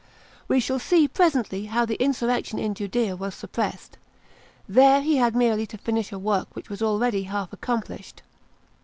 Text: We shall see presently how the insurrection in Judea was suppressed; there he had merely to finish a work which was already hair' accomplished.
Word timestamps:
We 0.47 0.59
shall 0.59 0.79
see 0.79 1.07
presently 1.07 1.67
how 1.67 1.85
the 1.85 2.01
insurrection 2.03 2.57
in 2.57 2.73
Judea 2.73 3.15
was 3.15 3.35
suppressed; 3.35 3.99
there 4.67 5.03
he 5.03 5.17
had 5.17 5.35
merely 5.35 5.67
to 5.67 5.77
finish 5.77 6.11
a 6.11 6.17
work 6.17 6.55
which 6.55 6.71
was 6.71 6.81
already 6.81 7.21
hair' 7.25 7.47
accomplished. 7.51 8.23